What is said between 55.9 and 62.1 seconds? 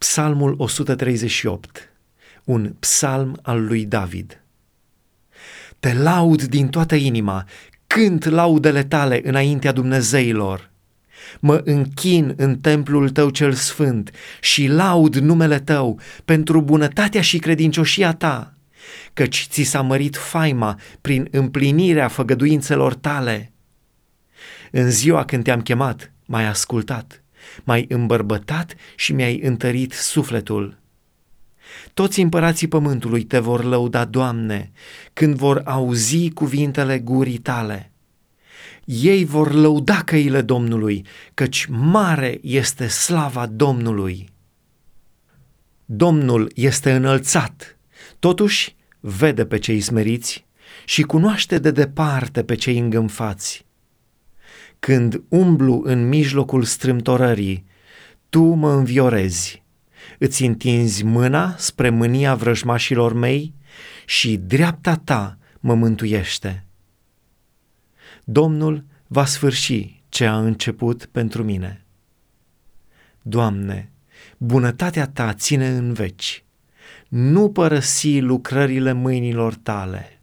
mijlocul strâmtorării, tu mă înviorezi, îți întinzi mâna spre